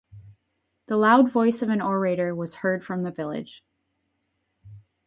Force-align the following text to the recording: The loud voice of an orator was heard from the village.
The 0.87 0.97
loud 0.97 1.29
voice 1.29 1.61
of 1.61 1.69
an 1.69 1.79
orator 1.79 2.33
was 2.33 2.55
heard 2.65 2.83
from 2.83 3.03
the 3.03 3.11
village. 3.11 3.63